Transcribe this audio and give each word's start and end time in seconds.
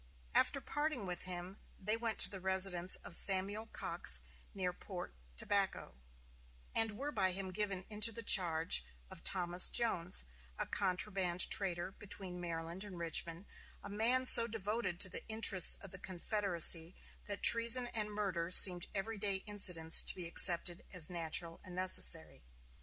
After 0.33 0.59
parting 0.59 1.05
with 1.05 1.25
him 1.25 1.59
they 1.79 1.95
went 1.95 2.17
to 2.21 2.29
the 2.31 2.39
residence 2.41 2.95
of 3.03 3.13
Samuel 3.13 3.67
Cox 3.67 4.19
near 4.51 4.73
Port 4.73 5.13
Tobacco, 5.37 5.93
and 6.73 6.97
were 6.97 7.11
by 7.11 7.33
him 7.33 7.51
given 7.51 7.85
into 7.87 8.11
the 8.11 8.23
charge 8.23 8.83
of 9.11 9.23
Thomas 9.23 9.69
Jones, 9.69 10.23
a 10.57 10.65
contraband 10.65 11.47
trader 11.51 11.91
between 11.91 12.41
Maryland 12.41 12.83
and 12.83 12.97
Richmond, 12.97 13.45
a 13.83 13.89
man 13.89 14.25
so 14.25 14.47
devoted 14.47 14.99
to 15.01 15.09
the 15.09 15.23
interests 15.27 15.77
of 15.81 15.91
the 15.91 15.99
Confederacy 15.99 16.95
that 17.27 17.43
treason 17.43 17.85
and 17.85 18.09
murder 18.11 18.49
seemed 18.49 18.87
every 18.95 19.19
day 19.19 19.43
incidents 19.45 20.01
to 20.01 20.15
be 20.15 20.25
accepted 20.27 20.83
as 20.91 21.11
natural 21.11 21.61
and 21.63 21.75
necessary. 21.75 22.41